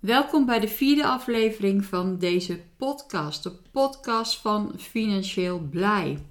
Welkom 0.00 0.46
bij 0.46 0.60
de 0.60 0.68
vierde 0.68 1.06
aflevering 1.06 1.84
van 1.84 2.18
deze 2.18 2.60
podcast, 2.76 3.42
de 3.42 3.52
podcast 3.72 4.40
van 4.40 4.72
Financieel 4.78 5.58
Blij. 5.58 6.26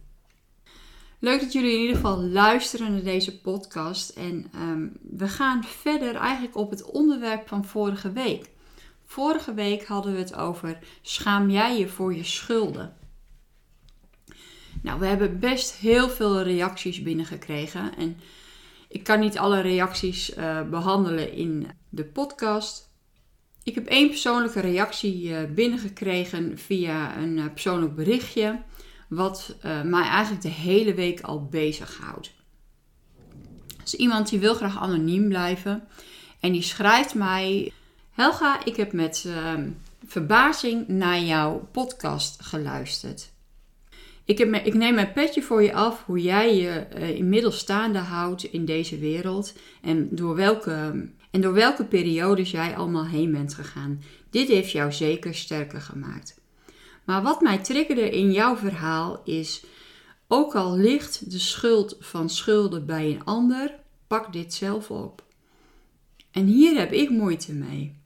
Leuk 1.20 1.40
dat 1.42 1.54
jullie 1.54 1.74
in 1.74 1.80
ieder 1.80 1.96
geval 1.96 2.24
luisteren 2.24 2.92
naar 2.92 3.04
deze 3.04 3.42
podcast. 3.42 4.10
En 4.10 4.50
ehm, 4.54 4.88
we 5.02 5.28
gaan 5.28 5.64
verder 5.64 6.16
eigenlijk 6.16 6.56
op 6.56 6.70
het 6.70 6.84
onderwerp 6.84 7.48
van 7.48 7.66
vorige 7.66 8.12
week. 8.12 8.50
Vorige 9.06 9.54
week 9.54 9.86
hadden 9.86 10.14
we 10.14 10.20
het 10.20 10.36
over 10.36 10.80
schaam 11.02 11.50
jij 11.50 11.80
je 11.80 11.88
voor 11.88 12.16
je 12.16 12.24
schulden? 12.24 12.96
Nou, 14.82 15.00
we 15.00 15.06
hebben 15.06 15.40
best 15.40 15.76
heel 15.76 16.10
veel 16.10 16.42
reacties 16.42 17.02
binnengekregen. 17.02 17.96
En 17.98 18.18
ik 18.88 19.04
kan 19.04 19.20
niet 19.20 19.38
alle 19.38 19.62
reacties 19.62 20.38
uh, 20.38 20.62
behandelen 20.70 21.34
in 21.34 21.68
de 21.90 22.06
podcast. 22.06 22.89
Ik 23.70 23.76
heb 23.76 23.88
één 23.88 24.08
persoonlijke 24.10 24.60
reactie 24.60 25.36
eh, 25.36 25.52
binnengekregen 25.54 26.58
via 26.58 27.18
een 27.18 27.38
eh, 27.38 27.46
persoonlijk 27.54 27.96
berichtje, 27.96 28.62
wat 29.08 29.56
eh, 29.62 29.82
mij 29.82 30.04
eigenlijk 30.04 30.42
de 30.42 30.50
hele 30.50 30.94
week 30.94 31.22
al 31.22 31.46
bezighoudt. 31.46 32.32
Dus 33.84 33.96
iemand 33.96 34.30
die 34.30 34.40
wil 34.40 34.54
graag 34.54 34.80
anoniem 34.80 35.28
blijven 35.28 35.88
en 36.40 36.52
die 36.52 36.62
schrijft 36.62 37.16
mij: 37.16 37.72
Helga, 38.12 38.66
ik 38.66 38.76
heb 38.76 38.94
met 38.94 39.26
ehm, 39.28 39.70
verbazing 40.06 40.88
naar 40.88 41.20
jouw 41.20 41.68
podcast 41.72 42.42
geluisterd. 42.42 43.32
Ik, 44.26 44.38
heb 44.38 44.54
ik, 44.54 44.74
neem 44.74 44.94
mijn 44.94 45.14
petje 45.14 45.42
voor 45.42 45.64
je 45.64 45.74
af 45.74 46.04
hoe 46.06 46.22
jij 46.22 46.56
je 46.56 46.88
inmiddels 47.16 47.58
staande 47.58 48.00
houdt 48.00 48.44
in 48.44 48.66
deze 48.66 48.98
wereld 48.98 49.54
en 49.82 50.08
door 50.12 50.36
welke 50.36 51.08
en 51.32 51.42
door 51.42 51.54
welke 51.54 51.86
periodes 51.86 52.52
jij 52.52 52.76
allemaal 52.76 53.06
heen 53.06 53.32
bent 53.32 53.54
gegaan. 53.54 54.02
Dit 54.30 54.48
heeft 54.48 54.72
jou 54.72 54.92
zeker 54.92 55.36
sterker 55.36 55.82
gemaakt. 55.82 56.42
Maar 57.04 57.24
wat 57.24 57.42
mij 57.42 57.58
triggerde 57.58 58.10
in 58.10 58.32
jouw 58.32 58.56
verhaal 58.56 59.22
is: 59.24 59.64
ook 60.28 60.56
al 60.56 60.78
ligt 60.78 61.32
de 61.32 61.40
schuld 61.40 61.98
van 62.00 62.30
schulden 62.30 62.86
bij 62.86 63.12
een 63.12 63.24
ander, 63.24 63.76
pak 64.08 64.34
dit 64.34 64.54
zelf 64.54 64.92
op. 64.92 65.24
En 66.32 66.46
hier 66.46 66.78
heb 66.78 66.92
ik 66.92 67.10
moeite 67.10 67.54
mee. 67.54 67.98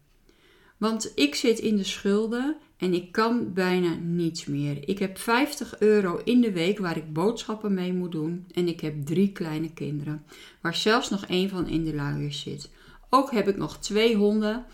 Want 0.78 1.12
ik 1.16 1.36
zit 1.36 1.60
in 1.60 1.78
de 1.78 1.84
schulden 1.84 2.58
en 2.78 2.94
ik 2.94 3.12
kan 3.12 3.54
bijna 3.54 3.94
niets 3.94 4.46
meer. 4.46 4.90
Ik 4.90 5.00
heb 5.00 5.18
50 5.18 5.80
euro 5.80 6.22
in 6.24 6.42
de 6.42 6.52
week 6.52 6.80
waar 6.80 6.98
ik 6.98 7.14
boodschappen 7.14 7.74
mee 7.74 7.94
moet 7.94 8.12
doen. 8.12 8.46
En 8.54 8.68
ik 8.68 8.80
heb 8.80 9.06
drie 9.06 9.32
kleine 9.32 9.74
kinderen, 9.74 10.26
waar 10.62 10.76
zelfs 10.76 11.10
nog 11.10 11.26
één 11.26 11.50
van 11.50 11.68
in 11.68 11.84
de 11.84 11.96
luiers 11.96 12.40
zit. 12.42 12.70
Ook 13.16 13.32
heb 13.32 13.48
ik 13.48 13.58
nog 13.58 13.78
twee 13.78 14.16
honden 14.16 14.66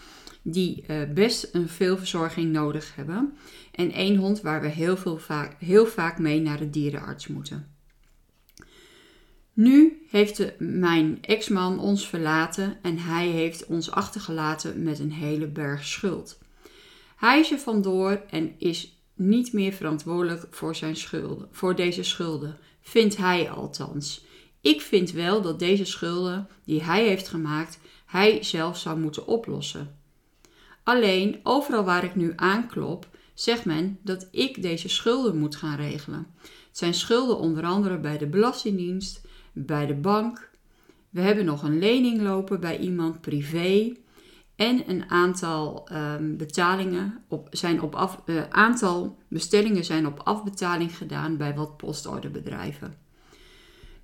die 0.42 0.84
uh, 0.88 1.02
best 1.14 1.50
een 1.52 1.70
veel 1.70 1.98
verzorging 1.98 2.52
nodig 2.52 2.96
hebben. 2.96 3.38
En 3.72 3.92
één 3.92 4.16
hond 4.16 4.42
waar 4.42 4.62
we 4.62 4.68
heel, 4.68 4.98
veel 4.98 5.18
vaak, 5.18 5.56
heel 5.60 5.86
vaak 5.86 6.20
mee 6.20 6.42
naar 6.42 6.58
de 6.58 6.70
dierenarts 6.70 7.28
moeten. 7.28 7.76
Nu 9.54 10.06
heeft 10.10 10.52
mijn 10.58 11.18
ex-man 11.22 11.80
ons 11.80 12.08
verlaten 12.08 12.78
en 12.82 12.98
hij 12.98 13.28
heeft 13.28 13.66
ons 13.66 13.92
achtergelaten 13.92 14.84
met 14.84 15.00
een 15.00 15.12
hele 15.12 15.48
berg 15.48 15.86
schuld. 15.86 16.40
Hij 17.16 17.40
is 17.40 17.52
er 17.52 17.60
vandoor 17.60 18.22
en 18.30 18.54
is 18.58 19.02
niet 19.14 19.54
meer 19.54 19.72
verantwoordelijk 19.74 20.48
voor, 20.50 20.76
zijn 20.76 20.96
schulden, 20.96 21.48
voor 21.52 21.76
deze 21.76 22.04
schulden, 22.04 22.58
vindt 22.82 23.18
hij 23.18 23.50
althans. 23.50 24.26
Ik 24.62 24.82
vind 24.82 25.12
wel 25.12 25.42
dat 25.42 25.60
deze 25.60 25.86
schulden 25.86 26.48
die 26.66 26.84
hij 26.84 27.08
heeft 27.08 27.28
gemaakt, 27.28 27.80
hij 28.10 28.44
zelf 28.44 28.78
zou 28.78 29.00
moeten 29.00 29.28
oplossen. 29.28 29.96
Alleen 30.84 31.40
overal 31.44 31.84
waar 31.84 32.04
ik 32.04 32.16
nu 32.16 32.34
aanklop, 32.36 33.08
zegt 33.34 33.66
men 33.66 34.00
dat 34.04 34.28
ik 34.32 34.62
deze 34.62 34.90
schulden 34.90 35.38
moet 35.38 35.56
gaan 35.56 35.76
regelen. 35.76 36.28
Het 36.42 36.78
zijn 36.78 36.94
schulden 36.94 37.38
onder 37.38 37.64
andere 37.64 38.00
bij 38.00 38.18
de 38.18 38.28
Belastingdienst, 38.28 39.22
bij 39.54 39.86
de 39.86 39.94
bank. 39.94 40.50
We 41.10 41.22
hebben 41.22 41.46
nog 41.46 41.64
een 41.64 41.80
lening 41.80 42.22
lopen 42.22 42.60
bij 42.60 42.78
iemand 42.78 43.22
privé. 43.22 43.96
En 44.56 44.90
een 44.90 45.10
aantal 45.10 45.90
um, 45.92 46.38
betalingen 46.38 47.24
op, 47.28 47.48
zijn 47.52 47.82
op 47.82 47.96
af, 47.96 48.22
uh, 48.26 48.44
aantal 48.50 49.18
bestellingen 49.28 49.86
zijn 49.86 50.08
op 50.08 50.20
afbetaling 50.24 50.98
gedaan 50.98 51.38
bij 51.38 51.56
wat 51.56 51.78
postorderbedrijven. 51.78 52.98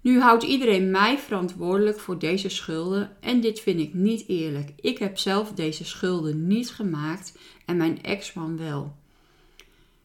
Nu 0.06 0.20
houdt 0.20 0.44
iedereen 0.44 0.92
mij 0.92 1.18
verantwoordelijk 1.18 2.00
voor 2.00 2.20
deze 2.20 2.50
schulden 2.50 3.18
en 3.20 3.42
dit 3.42 3.60
vind 3.60 3.80
ik 3.80 3.94
niet 3.94 4.24
eerlijk. 4.28 4.72
Ik 4.76 4.98
heb 4.98 5.18
zelf 5.18 5.52
deze 5.52 5.86
schulden 5.86 6.48
niet 6.48 6.70
gemaakt 6.70 7.38
en 7.66 7.78
mijn 7.78 8.04
ex-man 8.04 8.58
wel. 8.58 8.96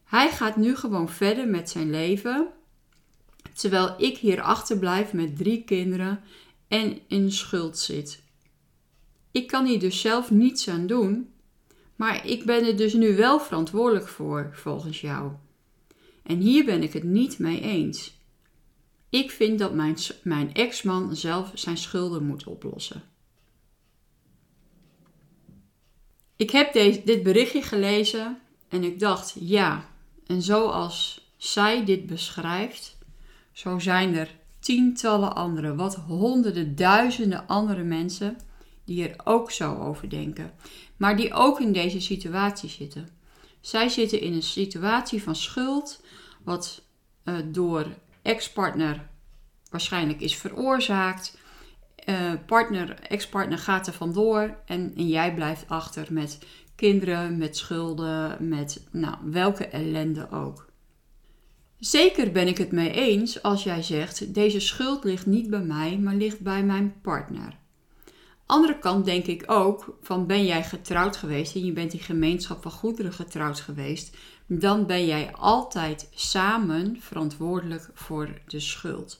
Hij 0.03 0.29
gaat 0.29 0.55
nu 0.55 0.75
gewoon 0.75 1.09
verder 1.09 1.47
met 1.47 1.69
zijn 1.69 1.89
leven, 1.89 2.47
terwijl 3.53 3.95
ik 3.97 4.17
hier 4.17 4.41
achterblijf 4.41 5.13
met 5.13 5.37
drie 5.37 5.63
kinderen 5.63 6.19
en 6.67 6.99
in 7.07 7.31
schuld 7.31 7.77
zit. 7.77 8.23
Ik 9.31 9.47
kan 9.47 9.65
hier 9.65 9.79
dus 9.79 10.01
zelf 10.01 10.31
niets 10.31 10.69
aan 10.69 10.87
doen, 10.87 11.29
maar 11.95 12.27
ik 12.27 12.45
ben 12.45 12.65
er 12.65 12.77
dus 12.77 12.93
nu 12.93 13.15
wel 13.15 13.39
verantwoordelijk 13.39 14.07
voor, 14.07 14.49
volgens 14.53 15.01
jou. 15.01 15.31
En 16.23 16.39
hier 16.39 16.65
ben 16.65 16.83
ik 16.83 16.93
het 16.93 17.03
niet 17.03 17.39
mee 17.39 17.61
eens. 17.61 18.19
Ik 19.11 19.31
vind 19.31 19.59
dat 19.59 19.73
mijn, 19.73 19.97
mijn 20.23 20.53
ex-man 20.53 21.15
zelf 21.15 21.51
zijn 21.53 21.77
schulden 21.77 22.25
moet 22.25 22.43
oplossen. 22.43 23.03
Ik 26.35 26.49
heb 26.49 26.73
deze, 26.73 27.01
dit 27.05 27.23
berichtje 27.23 27.61
gelezen 27.61 28.39
en 28.67 28.83
ik 28.83 28.99
dacht, 28.99 29.35
ja, 29.39 29.89
en 30.27 30.41
zoals 30.41 31.29
zij 31.37 31.85
dit 31.85 32.05
beschrijft, 32.05 32.97
zo 33.51 33.79
zijn 33.79 34.15
er 34.15 34.35
tientallen 34.59 35.35
andere, 35.35 35.75
wat 35.75 35.95
honderden, 35.95 36.75
duizenden 36.75 37.47
andere 37.47 37.83
mensen 37.83 38.37
die 38.85 39.09
er 39.09 39.15
ook 39.23 39.51
zo 39.51 39.75
over 39.75 40.09
denken, 40.09 40.53
maar 40.97 41.17
die 41.17 41.33
ook 41.33 41.59
in 41.59 41.73
deze 41.73 42.01
situatie 42.01 42.69
zitten. 42.69 43.09
Zij 43.61 43.89
zitten 43.89 44.21
in 44.21 44.33
een 44.33 44.43
situatie 44.43 45.23
van 45.23 45.35
schuld, 45.35 46.03
wat 46.43 46.83
uh, 47.25 47.35
door 47.45 47.87
ex-partner 48.21 49.09
waarschijnlijk 49.69 50.21
is 50.21 50.35
veroorzaakt. 50.35 51.37
Uh, 52.05 52.31
partner, 52.45 52.99
ex-partner 52.99 53.57
gaat 53.57 53.87
er 53.87 53.93
vandoor 53.93 54.57
en, 54.65 54.93
en 54.95 55.07
jij 55.07 55.33
blijft 55.33 55.63
achter 55.67 56.07
met 56.09 56.39
kinderen, 56.75 57.37
met 57.37 57.57
schulden, 57.57 58.47
met 58.47 58.87
nou, 58.91 59.15
welke 59.23 59.67
ellende 59.67 60.31
ook. 60.31 60.69
Zeker 61.77 62.31
ben 62.31 62.47
ik 62.47 62.57
het 62.57 62.71
mee 62.71 62.91
eens 62.91 63.43
als 63.43 63.63
jij 63.63 63.83
zegt: 63.83 64.33
deze 64.33 64.59
schuld 64.59 65.03
ligt 65.03 65.25
niet 65.25 65.49
bij 65.49 65.63
mij, 65.63 65.97
maar 65.97 66.15
ligt 66.15 66.39
bij 66.39 66.63
mijn 66.63 67.01
partner. 67.01 67.59
Andere 68.45 68.79
kant 68.79 69.05
denk 69.05 69.25
ik 69.25 69.43
ook 69.45 69.97
van 70.01 70.27
ben 70.27 70.45
jij 70.45 70.63
getrouwd 70.63 71.17
geweest 71.17 71.55
en 71.55 71.65
je 71.65 71.71
bent 71.71 71.93
in 71.93 71.99
gemeenschap 71.99 72.61
van 72.61 72.71
goederen 72.71 73.13
getrouwd 73.13 73.59
geweest, 73.59 74.17
dan 74.59 74.85
ben 74.85 75.05
jij 75.05 75.31
altijd 75.31 76.09
samen 76.13 76.97
verantwoordelijk 76.99 77.89
voor 77.93 78.41
de 78.47 78.59
schuld. 78.59 79.19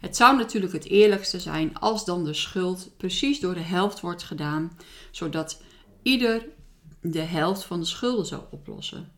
Het 0.00 0.16
zou 0.16 0.36
natuurlijk 0.36 0.72
het 0.72 0.84
eerlijkste 0.84 1.40
zijn 1.40 1.78
als 1.78 2.04
dan 2.04 2.24
de 2.24 2.34
schuld 2.34 2.96
precies 2.96 3.40
door 3.40 3.54
de 3.54 3.60
helft 3.60 4.00
wordt 4.00 4.22
gedaan, 4.22 4.78
zodat 5.10 5.62
ieder 6.02 6.46
de 7.00 7.20
helft 7.20 7.64
van 7.64 7.80
de 7.80 7.86
schulden 7.86 8.26
zou 8.26 8.42
oplossen. 8.50 9.12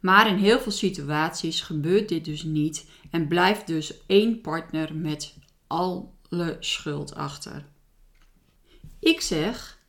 Maar 0.00 0.28
in 0.28 0.36
heel 0.36 0.60
veel 0.60 0.72
situaties 0.72 1.60
gebeurt 1.60 2.08
dit 2.08 2.24
dus 2.24 2.42
niet 2.42 2.86
en 3.10 3.28
blijft 3.28 3.66
dus 3.66 4.06
één 4.06 4.40
partner 4.40 4.94
met 4.94 5.34
alle 5.66 6.56
schuld 6.60 7.14
achter. 7.14 7.64
Ik 8.98 9.20
zeg, 9.20 9.79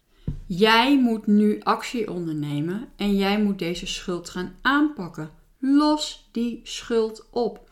jij 0.45 0.99
moet 0.99 1.27
nu 1.27 1.59
actie 1.59 2.11
ondernemen 2.11 2.87
en 2.95 3.15
jij 3.15 3.41
moet 3.41 3.59
deze 3.59 3.87
schuld 3.87 4.29
gaan 4.29 4.55
aanpakken. 4.61 5.31
Los 5.59 6.29
die 6.31 6.59
schuld 6.63 7.27
op. 7.31 7.69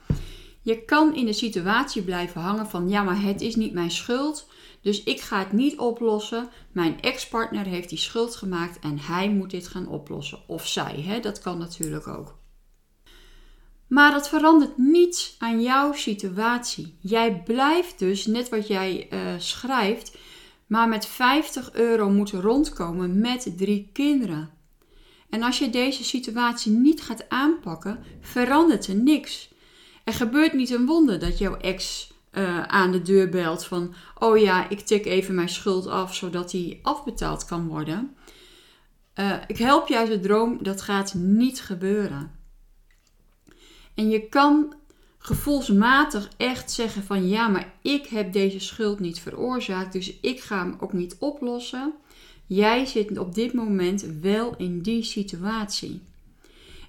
Je 0.62 0.86
kan 0.86 1.16
in 1.16 1.26
de 1.26 1.34
situatie 1.34 2.02
blijven 2.02 2.42
hangen 2.42 2.68
van 2.68 2.90
ja, 2.90 3.04
maar 3.04 3.22
het 3.22 3.42
is 3.42 3.56
niet 3.56 3.74
mijn 3.74 3.92
schuld. 3.92 4.48
Dus 4.82 5.04
ik 5.04 5.22
ga 5.22 5.40
het 5.40 5.52
niet 5.52 5.78
oplossen. 5.78 6.50
Mijn 6.72 7.02
ex-partner 7.02 7.66
heeft 7.66 7.90
die 7.90 7.98
schuld 7.98 8.36
gemaakt 8.36 8.80
en 8.80 9.00
hij 9.00 9.30
moet 9.30 9.50
dit 9.50 9.68
gaan 9.68 9.88
oplossen. 9.88 10.40
Of 10.48 10.68
zij, 10.68 11.02
hè? 11.02 11.20
dat 11.20 11.40
kan 11.40 11.58
natuurlijk 11.58 12.08
ook. 12.08 12.38
Maar 13.88 14.12
dat 14.12 14.30
verandert 14.30 14.78
niets 14.78 15.36
aan 15.40 15.62
jouw 15.62 15.94
situatie. 15.94 16.98
Jij 17.00 17.42
blijft 17.44 18.00
dus, 18.00 18.26
net 18.26 18.50
wat 18.50 18.68
jij 18.68 19.08
uh, 19.14 19.20
schrijft, 19.38 20.18
maar 20.70 20.88
met 20.88 21.06
50 21.06 21.74
euro 21.74 22.10
moeten 22.10 22.42
rondkomen 22.42 23.20
met 23.20 23.54
drie 23.58 23.90
kinderen. 23.94 24.50
En 25.30 25.44
als 25.44 25.60
je 25.60 25.70
deze 25.70 26.04
situatie 26.04 26.72
niet 26.72 27.02
gaat 27.02 27.30
aanpakken, 27.30 28.00
verandert 28.22 28.88
er 28.88 28.96
niks. 28.96 29.54
Er 30.04 30.14
gebeurt 30.14 30.54
niet 30.54 30.70
een 30.70 30.86
wonder 30.86 31.20
dat 31.20 31.38
jouw 31.38 31.58
ex 31.58 32.12
uh, 32.32 32.64
aan 32.64 32.92
de 32.92 33.02
deur 33.02 33.30
belt 33.30 33.66
van: 33.66 33.94
Oh 34.18 34.38
ja, 34.38 34.70
ik 34.70 34.80
tik 34.80 35.06
even 35.06 35.36
mijn 35.36 35.50
schuld 35.50 35.88
af 35.88 36.16
zodat 36.16 36.52
die 36.52 36.80
afbetaald 36.82 37.46
kan 37.46 37.68
worden. 37.68 38.16
Uh, 39.16 39.36
ik 39.48 39.58
help 39.58 39.88
je 39.88 39.98
uit 39.98 40.08
de 40.08 40.20
droom, 40.20 40.64
dat 40.64 40.82
gaat 40.82 41.14
niet 41.14 41.62
gebeuren. 41.62 42.32
En 43.96 44.10
je 44.10 44.28
kan 44.28 44.74
gevoelsmatig 45.20 46.30
echt 46.38 46.72
zeggen 46.72 47.04
van 47.04 47.28
ja, 47.28 47.48
maar 47.48 47.74
ik 47.82 48.08
heb 48.08 48.34
deze 48.34 48.60
schuld 48.60 49.00
niet 49.00 49.20
veroorzaakt, 49.20 49.94
dus 49.94 50.20
ik 50.20 50.40
ga 50.40 50.58
hem 50.58 50.76
ook 50.80 50.94
niet 50.94 51.16
oplossen. 51.20 51.94
Jij 52.46 52.86
zit 52.86 53.18
op 53.18 53.36
dit 53.36 53.54
moment 53.54 54.06
wel 54.22 54.56
in 54.58 54.82
die 54.82 55.04
situatie. 55.04 56.02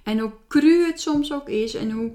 En 0.03 0.19
hoe 0.19 0.31
cru 0.47 0.85
het 0.85 1.01
soms 1.01 1.33
ook 1.33 1.49
is 1.49 1.73
en 1.73 1.91
hoe 1.91 2.11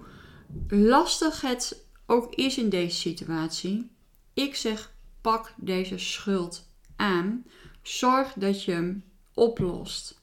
lastig 0.69 1.41
het 1.41 1.85
ook 2.07 2.35
is 2.35 2.59
in 2.59 2.69
deze 2.69 2.97
situatie, 2.97 3.91
ik 4.35 4.55
zeg 4.55 4.93
pak 5.21 5.53
deze 5.57 5.99
schuld 5.99 6.69
aan. 6.97 7.45
Zorg 7.83 8.33
dat 8.33 8.65
je 8.65 8.73
hem 8.73 9.05
oplost. 9.35 10.21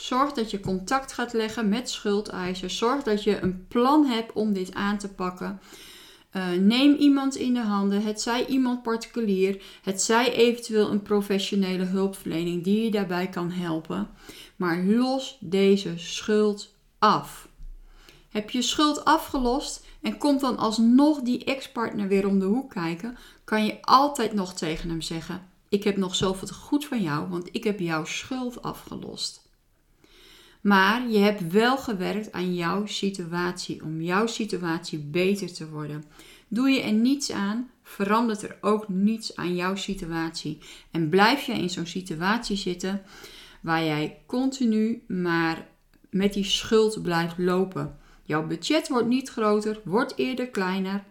Zorg 0.00 0.32
dat 0.32 0.50
je 0.50 0.60
contact 0.60 1.12
gaat 1.12 1.32
leggen 1.32 1.68
met 1.68 1.90
schuldeisers. 1.90 2.78
Zorg 2.78 3.02
dat 3.02 3.22
je 3.22 3.40
een 3.40 3.66
plan 3.68 4.06
hebt 4.06 4.32
om 4.32 4.52
dit 4.52 4.74
aan 4.74 4.98
te 4.98 5.08
pakken. 5.08 5.60
Uh, 6.32 6.50
neem 6.52 6.94
iemand 6.94 7.36
in 7.36 7.54
de 7.54 7.60
handen, 7.60 8.02
het 8.02 8.20
zij 8.20 8.46
iemand 8.46 8.82
particulier, 8.82 9.62
het 9.82 10.02
zij 10.02 10.32
eventueel 10.32 10.90
een 10.90 11.02
professionele 11.02 11.84
hulpverlening 11.84 12.64
die 12.64 12.84
je 12.84 12.90
daarbij 12.90 13.28
kan 13.28 13.50
helpen. 13.50 14.08
Maar 14.56 14.82
los 14.82 15.36
deze 15.40 15.92
schuld 15.96 16.74
af. 16.98 17.48
Heb 18.28 18.50
je 18.50 18.62
schuld 18.62 19.04
afgelost 19.04 19.86
en 20.02 20.18
komt 20.18 20.40
dan 20.40 20.56
alsnog 20.56 21.20
die 21.20 21.44
ex-partner 21.44 22.08
weer 22.08 22.26
om 22.26 22.38
de 22.38 22.44
hoek 22.44 22.70
kijken, 22.70 23.16
kan 23.44 23.64
je 23.64 23.78
altijd 23.80 24.32
nog 24.32 24.54
tegen 24.54 24.88
hem 24.88 25.00
zeggen: 25.00 25.48
Ik 25.68 25.84
heb 25.84 25.96
nog 25.96 26.14
zoveel 26.14 26.48
goed 26.48 26.86
van 26.86 27.02
jou, 27.02 27.28
want 27.28 27.48
ik 27.52 27.64
heb 27.64 27.80
jouw 27.80 28.04
schuld 28.04 28.62
afgelost. 28.62 29.48
Maar 30.60 31.08
je 31.08 31.18
hebt 31.18 31.52
wel 31.52 31.76
gewerkt 31.78 32.32
aan 32.32 32.54
jouw 32.54 32.86
situatie, 32.86 33.82
om 33.82 34.00
jouw 34.00 34.26
situatie 34.26 34.98
beter 34.98 35.52
te 35.52 35.68
worden. 35.68 36.04
Doe 36.48 36.70
je 36.70 36.80
er 36.80 36.92
niets 36.92 37.32
aan, 37.32 37.70
verandert 37.82 38.42
er 38.42 38.56
ook 38.60 38.88
niets 38.88 39.36
aan 39.36 39.54
jouw 39.54 39.74
situatie. 39.74 40.58
En 40.90 41.08
blijf 41.08 41.42
je 41.42 41.52
in 41.52 41.70
zo'n 41.70 41.86
situatie 41.86 42.56
zitten 42.56 43.02
waar 43.60 43.84
jij 43.84 44.22
continu 44.26 45.02
maar 45.08 45.66
met 46.10 46.32
die 46.32 46.44
schuld 46.44 47.02
blijft 47.02 47.38
lopen. 47.38 47.98
Jouw 48.22 48.46
budget 48.46 48.88
wordt 48.88 49.08
niet 49.08 49.30
groter, 49.30 49.80
wordt 49.84 50.16
eerder 50.16 50.48
kleiner. 50.48 51.04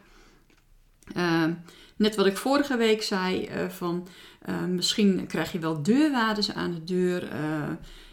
Ehm, 1.13 1.53
net 1.95 2.15
wat 2.15 2.25
ik 2.25 2.37
vorige 2.37 2.77
week 2.77 3.01
zei, 3.01 3.49
uh, 3.49 3.69
van 3.69 4.07
uh, 4.49 4.65
misschien 4.65 5.27
krijg 5.27 5.51
je 5.51 5.59
wel 5.59 5.83
deurwaarders 5.83 6.53
aan 6.53 6.71
de 6.71 6.83
deur. 6.83 7.29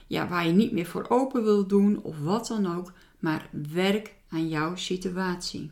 Ja, 0.07 0.29
waar 0.29 0.47
je 0.47 0.53
niet 0.53 0.73
meer 0.73 0.87
voor 0.87 1.07
open 1.09 1.45
wil 1.45 1.67
doen 1.67 2.03
of 2.03 2.19
wat 2.19 2.47
dan 2.47 2.77
ook. 2.77 2.93
Maar 3.19 3.51
werk 3.73 4.15
aan 4.29 4.49
jouw 4.49 4.77
situatie. 4.77 5.71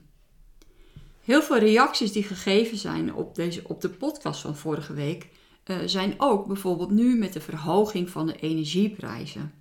Heel 1.25 1.43
veel 1.43 1.59
reacties 1.59 2.13
die 2.13 2.23
gegeven 2.23 2.77
zijn 2.77 3.15
op, 3.15 3.35
deze, 3.35 3.63
op 3.67 3.81
de 3.81 3.89
podcast 3.89 4.41
van 4.41 4.57
vorige 4.57 4.93
week 4.93 5.29
uh, 5.67 5.77
zijn 5.85 6.15
ook 6.17 6.47
bijvoorbeeld 6.47 6.91
nu 6.91 7.17
met 7.19 7.33
de 7.33 7.41
verhoging 7.41 8.11
van 8.11 8.27
de 8.27 8.37
energieprijzen. 8.37 9.53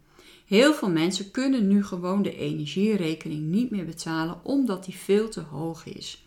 Heel 0.46 0.74
veel 0.74 0.90
mensen 0.90 1.32
kunnen 1.32 1.68
nu 1.68 1.84
gewoon 1.84 2.22
de 2.22 2.38
energierekening 2.38 3.42
niet 3.42 3.72
meer 3.72 3.86
betalen 3.86 4.40
omdat 4.44 4.86
die 4.86 4.96
veel 4.96 5.30
te 5.30 5.42
hoog 5.42 5.86
is. 5.86 6.26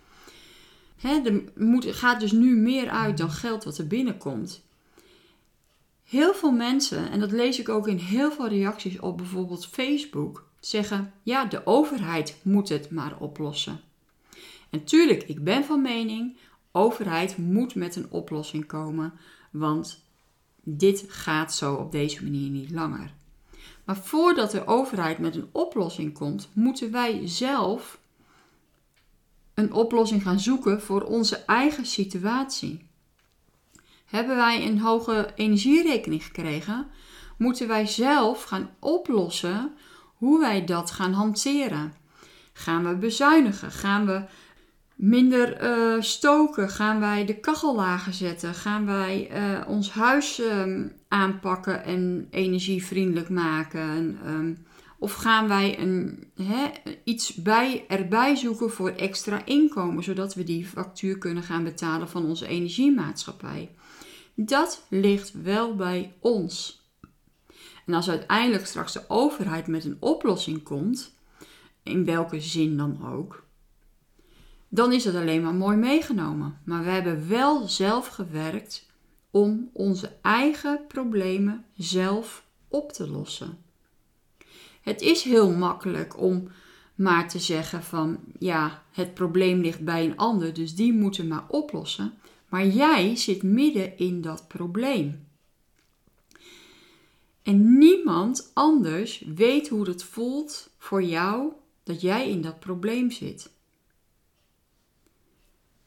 Hè, 0.97 1.21
er 1.25 1.43
moet, 1.55 1.87
gaat 1.87 2.21
dus 2.21 2.33
nu 2.33 2.57
meer 2.57 2.89
uit 2.89 3.19
dan 3.19 3.31
geld 3.31 3.65
wat 3.65 3.79
er 3.79 3.87
binnenkomt. 3.87 4.66
Heel 6.07 6.35
veel 6.35 6.51
mensen, 6.51 7.11
en 7.11 7.21
dat 7.21 7.31
lees 7.31 7.59
ik 7.59 7.69
ook 7.69 7.89
in 7.89 7.97
heel 7.97 8.33
veel 8.33 8.49
reacties 8.49 9.01
op 9.01 9.17
bijvoorbeeld 9.17 9.67
Facebook, 9.67 10.49
zeggen: 10.61 11.13
ja, 11.23 11.45
de 11.45 11.67
overheid 11.67 12.37
moet 12.43 12.69
het 12.69 12.91
maar 12.91 13.19
oplossen. 13.19 13.81
En 14.71 14.85
tuurlijk, 14.85 15.23
ik 15.23 15.45
ben 15.45 15.65
van 15.65 15.83
mening: 15.83 16.37
overheid 16.73 17.37
moet 17.37 17.75
met 17.75 17.97
een 17.97 18.11
oplossing 18.11 18.67
komen, 18.67 19.13
want 19.51 20.05
dit 20.63 21.05
gaat 21.09 21.55
zo 21.55 21.75
op 21.75 21.93
deze 21.93 22.23
manier 22.23 22.51
niet 22.51 22.71
langer. 22.71 23.15
Maar 23.85 23.97
voordat 23.97 24.51
de 24.51 24.67
overheid 24.67 25.19
met 25.19 25.37
een 25.37 25.49
oplossing 25.53 26.13
komt, 26.13 26.49
moeten 26.53 26.91
wij 26.91 27.21
zelf 27.25 27.99
een 29.55 29.73
oplossing 29.73 30.23
gaan 30.23 30.41
zoeken 30.41 30.83
voor 30.83 31.03
onze 31.03 31.37
eigen 31.37 31.87
situatie. 31.87 32.86
Hebben 34.07 34.37
wij 34.37 34.67
een 34.67 34.79
hoge 34.79 35.31
energierekening 35.35 36.25
gekregen? 36.25 36.87
Moeten 37.39 37.69
wij 37.69 37.87
zelf 37.87 38.43
gaan 38.43 38.71
oplossen 38.81 39.73
hoe 40.15 40.41
wij 40.41 40.65
dat 40.65 40.91
gaan 40.91 41.13
hanteren? 41.13 41.95
Gaan 42.53 42.89
we 42.89 42.97
bezuinigen? 42.97 43.71
Gaan 43.71 44.07
we 44.07 44.23
minder 44.95 45.63
uh, 45.63 46.03
stoken? 46.03 46.71
Gaan 46.71 47.01
wij 47.01 47.25
de 47.25 47.41
kachel 47.41 47.75
lager 47.75 48.13
zetten? 48.13 48.55
Gaan 48.55 48.87
wij 48.87 49.31
uh, 49.33 49.69
ons 49.69 49.91
huis 49.91 50.39
um, 50.39 50.93
aanpakken 51.09 51.85
en 51.85 52.27
energievriendelijk 52.31 53.29
maken? 53.29 54.19
Um, 54.27 54.67
of 54.99 55.13
gaan 55.15 55.49
wij 55.49 55.79
een, 55.79 56.29
iets 57.05 57.35
bij, 57.35 57.85
erbij 57.89 58.37
zoeken 58.37 58.71
voor 58.71 58.91
extra 58.91 59.45
inkomen, 59.45 60.05
zodat 60.05 60.35
we 60.35 60.45
die 60.45 60.67
factuur 60.67 61.19
kunnen 61.19 61.43
gaan 61.43 61.65
betalen 61.65 62.09
van 62.09 62.25
onze 62.25 62.47
energiemaatschappij? 62.47 63.71
Dat 64.39 64.87
ligt 64.89 65.43
wel 65.43 65.77
bij 65.77 66.15
ons. 66.21 66.85
En 67.87 67.95
als 67.95 68.09
uiteindelijk 68.09 68.67
straks 68.67 68.93
de 68.93 69.05
overheid 69.09 69.67
met 69.67 69.85
een 69.85 69.97
oplossing 70.01 70.63
komt, 70.63 71.15
in 71.83 72.05
welke 72.05 72.41
zin 72.41 72.77
dan 72.77 73.07
ook, 73.07 73.45
dan 74.69 74.93
is 74.93 75.05
het 75.05 75.15
alleen 75.15 75.43
maar 75.43 75.55
mooi 75.55 75.77
meegenomen. 75.77 76.59
Maar 76.65 76.85
we 76.85 76.91
hebben 76.91 77.29
wel 77.29 77.69
zelf 77.69 78.07
gewerkt 78.07 78.87
om 79.31 79.71
onze 79.73 80.17
eigen 80.23 80.81
problemen 80.89 81.65
zelf 81.77 82.45
op 82.69 82.93
te 82.93 83.09
lossen. 83.09 83.59
Het 84.81 85.01
is 85.01 85.23
heel 85.23 85.51
makkelijk 85.51 86.21
om 86.21 86.49
maar 86.95 87.29
te 87.29 87.39
zeggen 87.39 87.83
van 87.83 88.19
ja, 88.39 88.83
het 88.93 89.15
probleem 89.15 89.61
ligt 89.61 89.85
bij 89.85 90.05
een 90.05 90.17
ander, 90.17 90.55
dus 90.55 90.75
die 90.75 90.93
moeten 90.93 91.29
maar 91.29 91.45
oplossen. 91.49 92.15
Maar 92.49 92.67
jij 92.67 93.17
zit 93.17 93.43
midden 93.43 93.99
in 93.99 94.21
dat 94.21 94.49
probleem. 94.49 95.27
En 97.43 97.79
niemand 97.79 98.51
anders 98.55 99.25
weet 99.35 99.69
hoe 99.69 99.89
het 99.89 100.05
voelt 100.05 100.71
voor 100.79 101.03
jou 101.03 101.53
dat 101.83 102.01
jij 102.01 102.31
in 102.31 102.43
dat 102.43 102.61
probleem 102.61 103.11
zit. 103.11 103.51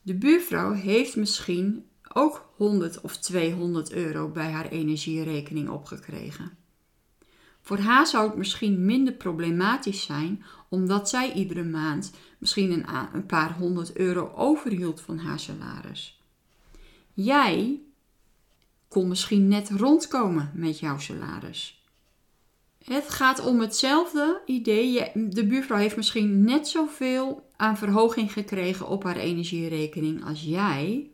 De 0.01 0.15
buurvrouw 0.15 0.71
heeft 0.71 1.15
misschien 1.15 1.85
ook 2.13 2.49
100 2.55 3.01
of 3.01 3.17
200 3.17 3.91
euro 3.91 4.27
bij 4.29 4.51
haar 4.51 4.69
energierekening 4.69 5.69
opgekregen. 5.69 6.57
Voor 7.61 7.77
haar 7.77 8.07
zou 8.07 8.27
het 8.27 8.37
misschien 8.37 8.85
minder 8.85 9.13
problematisch 9.13 10.03
zijn, 10.03 10.43
omdat 10.69 11.09
zij 11.09 11.33
iedere 11.33 11.63
maand 11.63 12.11
misschien 12.37 12.71
een, 13.13 13.25
paar 13.25 13.53
honderd 13.53 13.95
euro 13.95 14.31
overhield 14.35 15.01
van 15.01 15.17
haar 15.17 15.39
salaris. 15.39 16.18
Jij 17.23 17.81
kon 18.87 19.07
misschien 19.07 19.47
net 19.47 19.69
rondkomen 19.69 20.51
met 20.53 20.79
jouw 20.79 20.97
salaris. 20.99 21.83
Het 22.83 23.09
gaat 23.09 23.45
om 23.45 23.59
hetzelfde 23.59 24.41
idee. 24.45 25.11
De 25.13 25.47
buurvrouw 25.47 25.77
heeft 25.77 25.95
misschien 25.95 26.43
net 26.43 26.67
zoveel 26.67 27.49
aan 27.55 27.77
verhoging 27.77 28.33
gekregen 28.33 28.87
op 28.87 29.03
haar 29.03 29.15
energierekening 29.15 30.25
als 30.25 30.43
jij. 30.43 31.09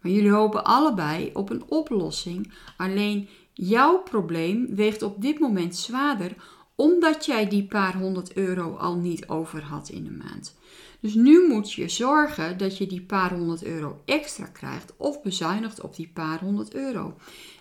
Maar 0.00 0.12
jullie 0.12 0.30
hopen 0.30 0.64
allebei 0.64 1.30
op 1.32 1.50
een 1.50 1.62
oplossing. 1.68 2.52
Alleen 2.76 3.28
jouw 3.52 3.98
probleem 3.98 4.74
weegt 4.74 5.02
op 5.02 5.22
dit 5.22 5.38
moment 5.38 5.76
zwaarder 5.76 6.34
omdat 6.74 7.26
jij 7.26 7.48
die 7.48 7.64
paar 7.64 7.96
honderd 7.96 8.32
euro 8.32 8.76
al 8.76 8.96
niet 8.96 9.28
over 9.28 9.62
had 9.62 9.88
in 9.88 10.04
de 10.04 10.10
maand. 10.10 10.54
Dus 11.02 11.14
nu 11.14 11.48
moet 11.48 11.72
je 11.72 11.88
zorgen 11.88 12.58
dat 12.58 12.78
je 12.78 12.86
die 12.86 13.02
paar 13.02 13.32
honderd 13.32 13.64
euro 13.64 14.02
extra 14.04 14.46
krijgt 14.46 14.96
of 14.96 15.22
bezuinigt 15.22 15.80
op 15.80 15.96
die 15.96 16.08
paar 16.08 16.40
honderd 16.40 16.74
euro. 16.74 17.16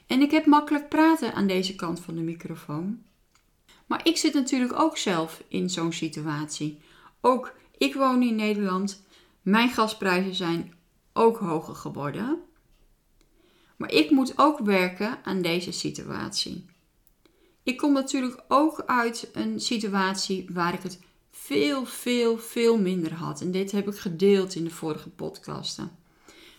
En 0.08 0.22
ik 0.22 0.32
heb 0.32 0.46
makkelijk 0.46 0.90
praten 0.90 1.34
aan 1.34 1.48
deze 1.48 1.76
kant 1.76 2.00
van 2.00 2.16
de 2.16 2.22
microfoon. 2.22 3.04
Maar 3.86 4.08
ik 4.08 4.18
zit 4.18 4.34
natuurlijk 4.34 4.80
ook 4.80 4.98
zelf 4.98 5.44
in 5.48 5.70
zo'n 5.70 5.94
situatie. 5.94 6.80
Ook 7.22 7.54
ik 7.78 7.94
woon 7.94 8.24
in 8.24 8.36
Nederland. 8.36 9.04
Mijn 9.42 9.70
gasprijzen 9.70 10.36
zijn 10.36 10.74
ook 11.14 11.38
hoger 11.38 11.76
geworden. 11.76 12.40
Maar 13.78 13.92
ik 13.92 14.10
moet 14.10 14.34
ook 14.36 14.60
werken 14.60 15.20
aan 15.24 15.42
deze 15.42 15.72
situatie. 15.72 16.66
Ik 17.64 17.78
kom 17.78 17.94
natuurlijk 17.94 18.44
ook 18.48 18.84
uit 18.86 19.30
een 19.34 19.60
situatie 19.60 20.48
waar 20.50 20.74
ik 20.74 20.82
het 20.82 21.00
veel, 21.32 21.86
veel, 21.86 22.38
veel 22.38 22.78
minder 22.78 23.14
had. 23.14 23.42
En 23.42 23.52
dit 23.52 23.72
heb 23.72 23.88
ik 23.88 23.98
gedeeld 23.98 24.56
in 24.56 24.64
de 24.64 24.70
vorige 24.70 25.10
podcasten. 25.10 25.92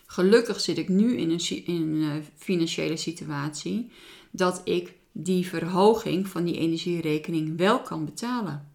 Gelukkig 0.05 0.59
zit 0.59 0.77
ik 0.77 0.89
nu 0.89 1.17
in 1.17 1.31
een, 1.31 1.65
in 1.65 1.81
een 1.81 2.09
eh, 2.11 2.25
financiële 2.35 2.97
situatie 2.97 3.91
dat 4.31 4.61
ik 4.63 4.93
die 5.11 5.47
verhoging 5.47 6.27
van 6.27 6.43
die 6.43 6.57
energierekening 6.57 7.57
wel 7.57 7.81
kan 7.81 8.05
betalen. 8.05 8.71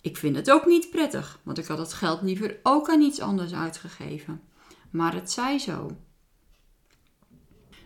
Ik 0.00 0.16
vind 0.16 0.36
het 0.36 0.50
ook 0.50 0.66
niet 0.66 0.90
prettig, 0.90 1.40
want 1.42 1.58
ik 1.58 1.66
had 1.66 1.78
het 1.78 1.92
geld 1.92 2.22
liever 2.22 2.56
ook 2.62 2.90
aan 2.90 3.00
iets 3.00 3.20
anders 3.20 3.52
uitgegeven. 3.52 4.40
Maar 4.90 5.14
het 5.14 5.30
zij 5.30 5.58
zo. 5.58 5.90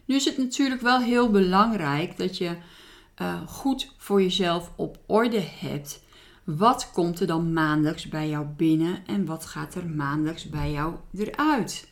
Nu 0.04 0.14
is 0.14 0.24
het 0.24 0.38
natuurlijk 0.38 0.80
wel 0.80 1.00
heel 1.00 1.30
belangrijk 1.30 2.16
dat 2.16 2.38
je 2.38 2.56
uh, 3.22 3.46
goed 3.46 3.92
voor 3.96 4.22
jezelf 4.22 4.72
op 4.76 4.98
orde 5.06 5.40
hebt. 5.40 6.04
Wat 6.46 6.90
komt 6.92 7.20
er 7.20 7.26
dan 7.26 7.52
maandelijks 7.52 8.08
bij 8.08 8.28
jou 8.28 8.46
binnen 8.46 9.06
en 9.06 9.24
wat 9.24 9.46
gaat 9.46 9.74
er 9.74 9.88
maandelijks 9.88 10.48
bij 10.48 10.70
jou 10.72 10.94
eruit? 11.16 11.88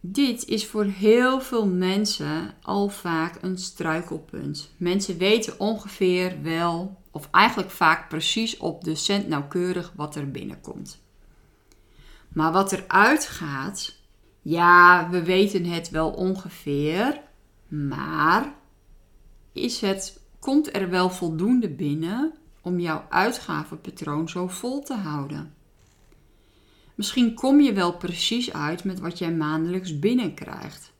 Dit 0.00 0.44
is 0.44 0.66
voor 0.66 0.84
heel 0.84 1.40
veel 1.40 1.66
mensen 1.66 2.54
al 2.62 2.88
vaak 2.88 3.38
een 3.42 3.58
struikelpunt. 3.58 4.74
Mensen 4.76 5.18
weten 5.18 5.60
ongeveer 5.60 6.42
wel, 6.42 7.00
of 7.10 7.28
eigenlijk 7.30 7.70
vaak 7.70 8.08
precies 8.08 8.56
op 8.56 8.84
de 8.84 8.94
cent 8.94 9.28
nauwkeurig 9.28 9.92
wat 9.96 10.14
er 10.14 10.30
binnenkomt. 10.30 11.02
Maar 12.28 12.52
wat 12.52 12.72
eruit 12.72 13.26
gaat, 13.26 13.98
ja, 14.42 15.08
we 15.10 15.22
weten 15.22 15.64
het 15.64 15.90
wel 15.90 16.10
ongeveer, 16.10 17.20
maar 17.68 18.54
is 19.52 19.80
het, 19.80 20.20
komt 20.38 20.74
er 20.74 20.90
wel 20.90 21.10
voldoende 21.10 21.68
binnen 21.68 22.34
om 22.62 22.80
jouw 22.80 23.04
uitgavenpatroon 23.08 24.28
zo 24.28 24.48
vol 24.48 24.82
te 24.82 24.94
houden? 24.94 25.54
Misschien 26.94 27.34
kom 27.34 27.60
je 27.60 27.72
wel 27.72 27.96
precies 27.96 28.52
uit 28.52 28.84
met 28.84 29.00
wat 29.00 29.18
jij 29.18 29.32
maandelijks 29.32 29.98
binnenkrijgt. 29.98 30.92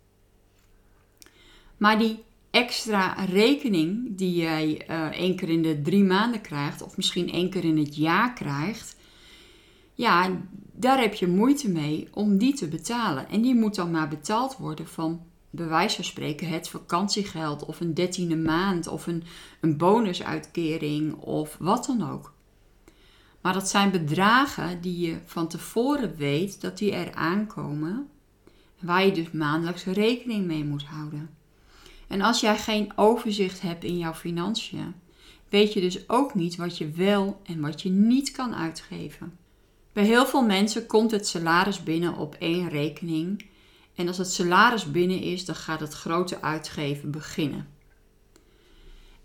Maar 1.77 1.99
die 1.99 2.23
extra 2.51 3.13
rekening 3.25 4.17
die 4.17 4.35
jij 4.35 4.85
uh, 4.91 5.07
één 5.07 5.37
keer 5.37 5.49
in 5.49 5.63
de 5.63 5.83
drie 5.83 6.05
maanden 6.05 6.41
krijgt, 6.41 6.83
of 6.83 6.97
misschien 6.97 7.31
één 7.31 7.51
keer 7.51 7.65
in 7.65 7.79
het 7.79 7.97
jaar 7.97 8.33
krijgt, 8.33 8.97
ja, 9.95 10.41
daar 10.73 11.01
heb 11.01 11.15
je 11.15 11.27
moeite 11.27 11.69
mee 11.69 12.09
om 12.13 12.39
die 12.39 12.55
te 12.55 12.69
betalen. 12.69 13.29
En 13.29 13.41
die 13.41 13.55
moet 13.55 13.75
dan 13.75 13.91
maar 13.91 14.09
betaald 14.09 14.57
worden 14.57 14.89
van, 14.89 15.21
bij 15.51 15.91
van 15.91 16.05
spreken, 16.05 16.49
het 16.49 16.69
vakantiegeld 16.69 17.65
of 17.65 17.81
een 17.81 17.95
dertiende 17.95 18.37
maand 18.37 18.87
of 18.87 19.07
een, 19.07 19.23
een 19.61 19.77
bonusuitkering 19.77 21.15
of 21.15 21.57
wat 21.59 21.87
dan 21.87 22.11
ook. 22.11 22.33
Maar 23.41 23.53
dat 23.53 23.69
zijn 23.69 23.91
bedragen 23.91 24.81
die 24.81 25.07
je 25.07 25.19
van 25.25 25.49
tevoren 25.49 26.17
weet 26.17 26.61
dat 26.61 26.79
die 26.79 26.93
er 26.93 27.15
aankomen, 27.15 28.09
waar 28.81 29.07
je 29.07 29.13
dus 29.13 29.31
maandelijks 29.31 29.85
rekening 29.85 30.47
mee 30.47 30.65
moet 30.65 30.85
houden. 30.85 31.31
En 32.07 32.21
als 32.21 32.41
jij 32.41 32.59
geen 32.59 32.93
overzicht 32.97 33.61
hebt 33.61 33.85
in 33.85 33.99
jouw 33.99 34.15
financiën, 34.15 34.95
weet 35.49 35.73
je 35.73 35.81
dus 35.81 36.09
ook 36.09 36.35
niet 36.35 36.57
wat 36.57 36.79
je 36.79 36.91
wel 36.91 37.41
en 37.45 37.61
wat 37.61 37.83
je 37.83 37.91
niet 37.91 38.31
kan 38.31 38.55
uitgeven. 38.55 39.39
Bij 39.93 40.05
heel 40.05 40.27
veel 40.27 40.43
mensen 40.43 40.87
komt 40.87 41.11
het 41.11 41.27
salaris 41.27 41.83
binnen 41.83 42.17
op 42.17 42.35
één 42.39 42.69
rekening. 42.69 43.45
En 44.01 44.09
als 44.09 44.19
het 44.19 44.33
salaris 44.33 44.91
binnen 44.91 45.21
is, 45.21 45.45
dan 45.45 45.55
gaat 45.55 45.81
het 45.81 45.93
grote 45.93 46.43
uitgeven 46.43 47.11
beginnen. 47.11 47.69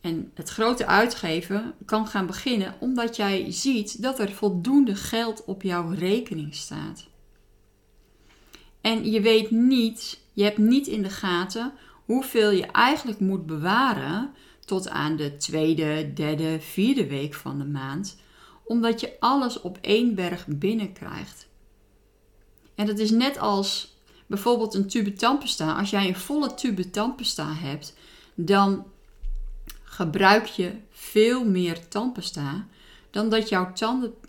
En 0.02 0.32
het 0.34 0.50
grote 0.50 0.86
uitgeven 0.86 1.74
kan 1.86 2.08
gaan 2.08 2.26
beginnen 2.26 2.76
omdat 2.80 3.16
jij 3.16 3.52
ziet 3.52 4.02
dat 4.02 4.20
er 4.20 4.32
voldoende 4.32 4.96
geld 4.96 5.46
op 5.46 5.62
jouw 5.62 5.90
rekening 5.90 6.56
staat. 6.56 7.08
En 8.82 9.12
je 9.12 9.22
weet 9.22 9.52
niet, 9.52 10.20
je 10.34 10.44
hebt 10.44 10.58
niet 10.58 10.88
in 10.88 11.02
de 11.02 11.10
gaten 11.10 11.74
hoeveel 12.06 12.52
je 12.52 12.66
eigenlijk 12.66 13.20
moet 13.20 13.46
bewaren 13.46 14.34
tot 14.66 14.90
aan 14.90 15.16
de 15.16 15.38
tweede, 15.38 16.14
derde, 16.14 16.58
vierde 16.60 17.08
week 17.08 17.34
van 17.34 17.58
de 17.58 17.66
maand, 17.66 18.18
omdat 18.66 19.00
je 19.00 19.14
alles 19.20 19.62
op 19.62 19.78
één 19.82 20.16
berg 20.16 20.48
binnenkrijgt. 20.48 21.48
En 22.76 22.86
dat 22.86 23.00
is 23.00 23.12
net 23.12 23.40
als 23.40 23.94
bijvoorbeeld 24.26 24.74
een 24.74 24.88
tube 24.88 25.14
tandpasta. 25.14 25.78
Als 25.78 25.90
jij 25.90 26.08
een 26.08 26.16
volle 26.16 26.54
tube 26.54 26.90
tandpasta 26.90 27.54
hebt, 27.54 27.94
dan 28.34 28.86
gebruik 29.84 30.46
je 30.46 30.72
veel 30.92 31.46
meer 31.46 31.88
tandpasta 31.88 32.68
dan 33.12 33.30
dat 33.30 33.50
jouw 33.50 33.72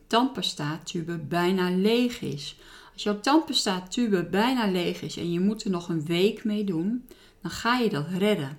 tandpasta 0.07 0.81
tube 0.85 1.19
bijna 1.19 1.71
leeg 1.71 2.21
is. 2.21 2.57
Als 2.93 3.03
jouw 3.03 3.21
tandpasta 3.21 3.81
tube 3.81 4.25
bijna 4.25 4.71
leeg 4.71 5.03
is 5.03 5.17
en 5.17 5.33
je 5.33 5.41
moet 5.41 5.65
er 5.65 5.71
nog 5.71 5.89
een 5.89 6.05
week 6.05 6.45
mee 6.45 6.65
doen, 6.65 7.07
dan 7.43 7.51
ga 7.51 7.79
je 7.79 7.89
dat 7.89 8.07
redden. 8.19 8.59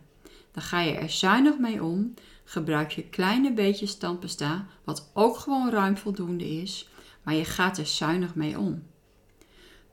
Dan 0.51 0.63
ga 0.63 0.81
je 0.81 0.91
er 0.91 1.09
zuinig 1.09 1.57
mee 1.57 1.83
om, 1.83 2.13
gebruik 2.43 2.91
je 2.91 3.03
kleine 3.03 3.53
beetjes 3.53 3.97
tandpasta, 3.97 4.67
wat 4.83 5.09
ook 5.13 5.37
gewoon 5.37 5.69
ruim 5.69 5.97
voldoende 5.97 6.49
is, 6.61 6.89
maar 7.23 7.33
je 7.33 7.45
gaat 7.45 7.77
er 7.77 7.85
zuinig 7.85 8.35
mee 8.35 8.59
om. 8.59 8.83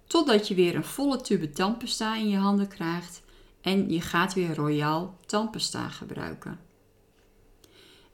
Totdat 0.07 0.49
je 0.49 0.55
weer 0.55 0.75
een 0.75 0.85
volle 0.85 1.21
tube 1.21 1.51
tandpasta 1.51 2.17
in 2.17 2.29
je 2.29 2.37
handen 2.37 2.69
krijgt 2.69 3.23
en 3.61 3.91
je 3.91 4.01
gaat 4.01 4.35
weer 4.35 4.55
royaal 4.55 5.19
tandpasta 5.27 5.89
gebruiken. 5.89 6.61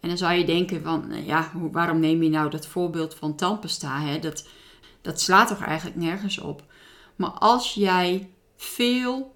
En 0.00 0.09
dan 0.09 0.18
zou 0.18 0.32
je 0.32 0.44
denken 0.44 0.82
van, 0.82 1.11
eh, 1.11 1.26
ja, 1.26 1.52
waarom 1.54 2.00
neem 2.00 2.23
je 2.23 2.28
nou 2.28 2.50
dat 2.50 2.66
voorbeeld 2.66 3.14
van 3.14 3.37
tandpasta? 3.37 4.00
Hè? 4.00 4.18
Dat, 4.18 4.49
dat 5.00 5.20
slaat 5.20 5.49
toch 5.49 5.62
eigenlijk 5.62 5.97
nergens 5.97 6.38
op. 6.38 6.64
Maar 7.16 7.30
als 7.30 7.75
jij 7.75 8.30
veel 8.56 9.35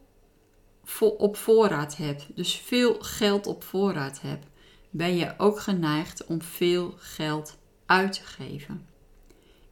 op 0.99 1.37
voorraad 1.37 1.97
hebt, 1.97 2.27
dus 2.35 2.55
veel 2.55 2.97
geld 3.01 3.47
op 3.47 3.65
voorraad 3.65 4.21
hebt, 4.21 4.47
ben 4.91 5.17
je 5.17 5.35
ook 5.39 5.61
geneigd 5.61 6.27
om 6.27 6.43
veel 6.43 6.95
geld 6.97 7.57
uit 7.87 8.13
te 8.13 8.25
geven. 8.25 8.87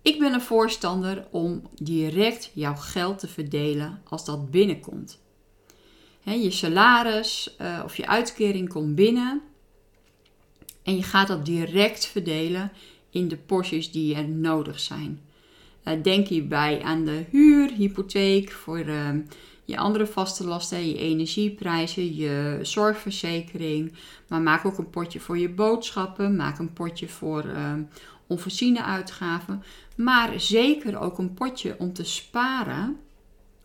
Ik 0.02 0.18
ben 0.18 0.32
een 0.32 0.40
voorstander 0.40 1.26
om 1.30 1.62
direct 1.74 2.50
jouw 2.54 2.74
geld 2.74 3.18
te 3.18 3.28
verdelen 3.28 4.02
als 4.08 4.24
dat 4.24 4.50
binnenkomt. 4.50 5.20
je 6.22 6.50
salaris 6.50 7.56
uh, 7.60 7.80
of 7.84 7.96
je 7.96 8.06
uitkering 8.06 8.68
komt 8.68 8.94
binnen 8.94 9.42
en 10.82 10.96
je 10.96 11.02
gaat 11.02 11.28
dat 11.28 11.44
direct 11.44 12.06
verdelen 12.06 12.72
in 13.10 13.28
de 13.28 13.36
porties 13.36 13.90
die 13.90 14.14
er 14.14 14.28
nodig 14.28 14.80
zijn. 14.80 15.20
Uh, 15.84 16.02
denk 16.02 16.26
hierbij 16.26 16.82
aan 16.82 17.04
de 17.04 17.24
huur, 17.30 17.70
hypotheek, 17.70 18.50
voor 18.50 18.78
uh, 18.78 19.08
je 19.64 19.76
andere 19.76 20.06
vaste 20.06 20.44
lasten, 20.44 20.88
je 20.88 20.98
energieprijzen, 20.98 22.14
je 22.14 22.58
zorgverzekering. 22.62 23.92
Maar 24.28 24.40
maak 24.40 24.64
ook 24.64 24.78
een 24.78 24.90
potje 24.90 25.20
voor 25.20 25.38
je 25.38 25.48
boodschappen, 25.48 26.36
maak 26.36 26.58
een 26.58 26.72
potje 26.72 27.08
voor 27.08 27.44
uh, 27.44 27.72
onvoorziene 28.32 28.82
uitgaven. 28.82 29.62
Maar 29.96 30.40
zeker 30.40 30.98
ook 30.98 31.18
een 31.18 31.34
potje 31.34 31.76
om 31.78 31.92
te 31.92 32.04
sparen 32.04 33.00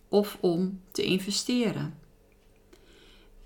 of 0.10 0.38
om 0.40 0.82
te 0.92 1.04
investeren. 1.04 1.94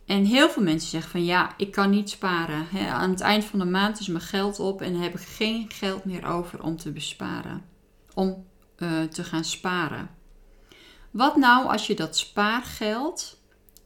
En 0.06 0.26
heel 0.26 0.50
veel 0.50 0.64
mensen 0.64 0.90
zeggen 0.90 1.12
van 1.12 1.26
ja, 1.26 1.54
ik 1.58 1.72
kan 1.72 1.90
niet 1.90 2.10
sparen. 2.10 2.68
aan 2.90 3.10
het 3.10 3.22
eind 3.22 3.44
van 3.44 3.60
de 3.60 3.66
maand 3.66 4.00
is 4.00 4.08
mijn 4.08 4.24
geld 4.24 4.60
op 4.60 4.82
en 4.82 4.96
heb 4.96 5.14
ik 5.14 5.22
geen 5.22 5.70
geld 5.72 6.06
meer 6.06 6.26
over 6.26 6.64
om 6.64 6.78
te 6.78 6.92
besparen. 6.92 7.66
Om 8.14 8.46
uh, 8.78 9.04
te 9.04 9.24
gaan 9.24 9.44
sparen. 9.44 10.10
Wat 11.12 11.36
nou 11.36 11.68
als 11.68 11.88
je 11.88 11.96
dat 11.96 12.18
spaargeld 12.18 13.42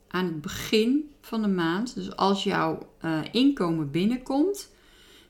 aan 0.07 0.25
het 0.25 0.41
begin 0.41 1.11
van 1.21 1.41
de 1.41 1.47
maand, 1.47 1.95
dus 1.95 2.15
als 2.15 2.43
jouw 2.43 2.89
uh, 3.01 3.19
inkomen 3.31 3.91
binnenkomt, 3.91 4.71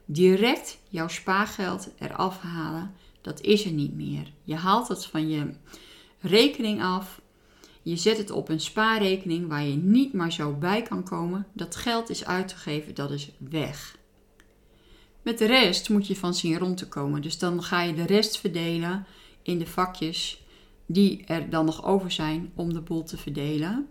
direct 0.06 0.78
jouw 0.90 1.08
spaargeld 1.08 1.90
eraf 2.00 2.40
halen? 2.40 2.94
Dat 3.22 3.42
is 3.42 3.66
er 3.66 3.72
niet 3.72 3.96
meer. 3.96 4.32
Je 4.44 4.56
haalt 4.56 4.88
het 4.88 5.06
van 5.06 5.30
je 5.30 5.54
rekening 6.20 6.84
af 6.84 7.22
je 7.86 7.96
zet 7.96 8.18
het 8.18 8.32
op 8.32 8.50
een 8.50 8.60
spaarrekening 8.60 9.48
waar 9.48 9.64
je 9.64 9.76
niet 9.76 10.14
maar 10.14 10.32
zo 10.32 10.54
bij 10.54 10.82
kan 10.82 11.04
komen. 11.04 11.48
Dat 11.54 11.76
geld 11.76 12.10
is 12.10 12.26
uitgegeven, 12.26 12.96
dat 12.96 13.12
is 13.12 13.32
weg. 13.38 13.98
Met 15.22 15.38
de 15.38 15.46
rest 15.46 15.90
moet 15.90 16.08
je 16.08 16.16
van 16.16 16.34
zien 16.34 16.58
rond 16.58 16.78
te 16.78 16.88
komen. 16.88 17.22
Dus 17.22 17.38
dan 17.38 17.64
ga 17.64 17.82
je 17.82 17.94
de 17.94 18.06
rest 18.06 18.38
verdelen 18.38 19.06
in 19.42 19.60
de 19.60 19.68
vakjes 19.68 20.44
die 20.86 21.26
er 21.26 21.50
dan 21.50 21.66
nog 21.66 21.84
over 21.84 22.12
zijn 22.12 22.52
om 22.56 22.74
de 22.74 22.82
boel 22.82 23.04
te 23.04 23.18
verdelen. 23.18 23.88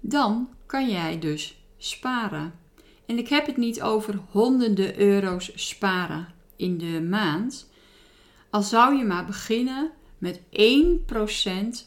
Dan 0.00 0.48
kan 0.66 0.90
jij 0.90 1.18
dus 1.18 1.56
sparen. 1.76 2.52
En 3.06 3.18
ik 3.18 3.28
heb 3.28 3.46
het 3.46 3.56
niet 3.56 3.82
over 3.82 4.18
honderden 4.30 4.98
euro's 4.98 5.52
sparen. 5.54 6.34
in 6.56 6.78
de 6.78 7.02
maand, 7.02 7.70
al 8.50 8.62
zou 8.62 8.96
je 8.96 9.04
maar 9.04 9.26
beginnen 9.26 9.90
met 10.18 10.40
1% 10.40 10.42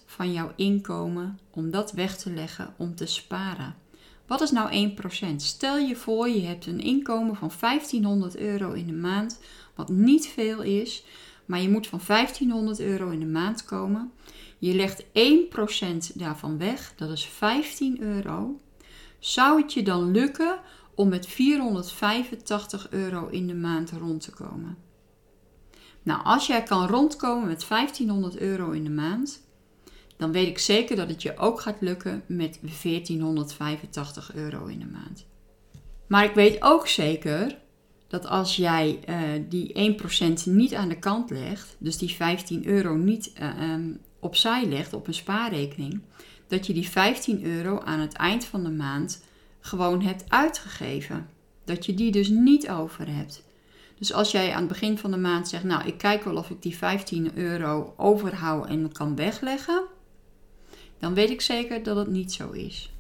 van 0.06 0.34
jouw 0.34 0.52
inkomen 0.56 1.40
om 1.52 1.72
dat 1.72 1.92
weg 1.92 2.18
te 2.18 2.32
leggen 2.34 2.74
om 2.78 2.96
te 2.96 3.06
sparen. 3.06 3.76
Wat 4.28 4.42
is 4.42 4.52
nou 4.52 4.92
1%? 5.34 5.36
Stel 5.36 5.78
je 5.78 5.96
voor 5.96 6.30
je 6.30 6.42
hebt 6.42 6.66
een 6.66 6.80
inkomen 6.80 7.36
van 7.36 7.52
1500 7.60 8.38
euro 8.38 8.72
in 8.72 8.88
de 8.88 8.94
maand, 8.94 9.40
wat 9.76 9.90
niet 9.90 10.28
veel 10.28 10.62
is, 10.62 11.04
maar 11.46 11.62
je 11.62 11.70
moet 11.70 11.88
van 11.88 12.02
1500 12.08 12.80
euro 12.80 13.10
in 13.10 13.20
de 13.20 13.26
maand 13.26 13.66
komen. 13.66 14.12
Je 14.58 14.74
legt 14.74 15.04
1% 15.04 15.08
daarvan 16.14 16.58
weg, 16.58 16.94
dat 16.96 17.10
is 17.10 17.26
15 17.26 18.02
euro. 18.02 18.60
Zou 19.20 19.62
het 19.62 19.74
je 19.74 19.84
dan 19.84 20.12
lukken 20.12 20.60
om 21.00 21.10
met 21.10 21.28
485 21.28 22.90
euro 22.90 23.28
in 23.28 23.48
de 23.48 23.56
maand 23.56 23.92
rond 23.92 24.22
te 24.22 24.32
komen? 24.32 24.78
Nou, 26.04 26.24
als 26.24 26.48
jij 26.48 26.64
kan 26.64 26.88
rondkomen 26.88 27.48
met 27.48 27.68
1500 27.68 28.38
euro 28.38 28.72
in 28.72 28.84
de 28.84 28.90
maand, 28.90 29.42
dan 30.18 30.32
weet 30.32 30.48
ik 30.48 30.60
zeker 30.60 30.96
dat 30.96 31.10
het 31.10 31.22
je 31.22 31.38
ook 31.38 31.62
gaat 31.62 31.82
lukken 31.82 32.24
met 32.28 32.60
1485 32.62 34.36
euro 34.36 34.66
in 34.66 34.80
de 34.80 34.86
maand. 34.86 35.26
Maar 36.08 36.24
ik 36.24 36.34
weet 36.34 36.62
ook 36.62 36.88
zeker 36.88 37.58
dat 38.08 38.28
als 38.28 38.56
jij 38.56 39.00
uh, 39.10 39.44
die 39.50 39.98
1% 40.00 40.44
niet 40.46 40.74
aan 40.74 40.90
de 40.90 41.00
kant 41.00 41.30
legt, 41.30 41.76
dus 41.78 41.98
die 41.98 42.10
15 42.10 42.68
euro 42.68 42.96
niet 42.96 43.34
uh, 43.42 43.76
opzij 44.20 44.66
legt 44.66 44.94
op 44.94 45.08
een 45.08 45.14
spaarrekening, 45.14 46.02
dat 46.48 46.68
je 46.68 46.74
die 46.74 46.90
15 46.90 47.44
euro 47.44 47.80
aan 47.80 48.00
het 48.00 48.14
eind 48.14 48.46
van 48.46 48.64
de 48.64 48.72
maand 48.72 49.28
gewoon 49.60 50.02
hebt 50.02 50.24
uitgegeven. 50.28 51.30
Dat 51.64 51.86
je 51.86 51.94
die 51.94 52.12
dus 52.12 52.30
niet 52.30 52.70
over 52.70 53.16
hebt. 53.16 53.44
Dus 53.98 54.14
als 54.14 54.32
jij 54.32 54.54
aan 54.54 54.60
het 54.60 54.68
begin 54.68 54.98
van 54.98 55.12
de 55.12 55.18
maand 55.18 55.48
zegt, 55.48 55.64
nou 55.64 55.88
ik 55.88 55.98
kijk 55.98 56.24
wel 56.24 56.36
of 56.36 56.50
ik 56.50 56.62
die 56.62 56.78
15 56.78 57.38
euro 57.38 57.94
overhoud 57.98 58.68
en 58.68 58.92
kan 58.92 59.16
wegleggen, 59.16 59.84
dan 61.00 61.14
weet 61.14 61.30
ik 61.30 61.42
zeker 61.42 61.84
dat 61.84 61.96
het 61.96 62.08
niet 62.08 62.34
zo 62.34 62.52
is. 62.52 62.92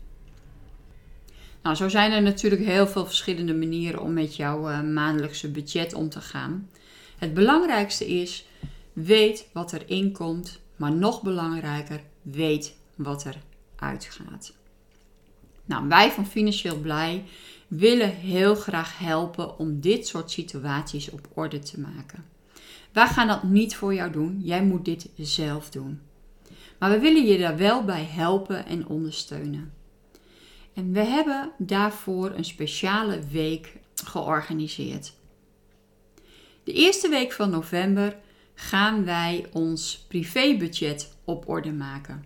Nou, 1.61 1.75
zo 1.75 1.89
zijn 1.89 2.11
er 2.11 2.21
natuurlijk 2.21 2.61
heel 2.61 2.87
veel 2.87 3.05
verschillende 3.05 3.53
manieren 3.53 4.01
om 4.01 4.13
met 4.13 4.35
jouw 4.35 4.69
uh, 4.69 4.81
maandelijkse 4.81 5.51
budget 5.51 5.93
om 5.93 6.09
te 6.09 6.21
gaan. 6.21 6.69
Het 7.17 7.33
belangrijkste 7.33 8.07
is, 8.07 8.45
weet 8.93 9.47
wat 9.53 9.71
er 9.71 9.89
inkomt, 9.89 10.59
maar 10.75 10.91
nog 10.91 11.21
belangrijker, 11.21 12.01
weet 12.21 12.75
wat 12.95 13.23
er 13.23 13.35
uitgaat. 13.75 14.53
Nou, 15.69 15.87
wij 15.87 16.11
van 16.11 16.25
Financieel 16.25 16.77
Blij 16.77 17.23
willen 17.67 18.09
heel 18.09 18.55
graag 18.55 18.97
helpen 18.97 19.59
om 19.59 19.79
dit 19.79 20.07
soort 20.07 20.31
situaties 20.31 21.09
op 21.09 21.27
orde 21.33 21.59
te 21.59 21.79
maken. 21.79 22.25
Wij 22.91 23.07
gaan 23.07 23.27
dat 23.27 23.43
niet 23.43 23.75
voor 23.75 23.93
jou 23.93 24.11
doen, 24.11 24.39
jij 24.43 24.63
moet 24.63 24.85
dit 24.85 25.09
zelf 25.17 25.69
doen. 25.69 26.01
Maar 26.79 26.91
we 26.91 26.99
willen 26.99 27.25
je 27.25 27.37
daar 27.37 27.57
wel 27.57 27.83
bij 27.83 28.03
helpen 28.03 28.65
en 28.65 28.87
ondersteunen. 28.87 29.73
En 30.73 30.91
we 30.91 31.03
hebben 31.03 31.51
daarvoor 31.57 32.31
een 32.31 32.45
speciale 32.45 33.19
week 33.31 33.77
georganiseerd. 34.05 35.13
De 36.63 36.73
eerste 36.73 37.09
week 37.09 37.31
van 37.31 37.49
november 37.49 38.17
gaan 38.53 39.05
wij 39.05 39.45
ons 39.51 40.05
privébudget 40.07 41.15
op 41.23 41.49
orde 41.49 41.71
maken. 41.71 42.23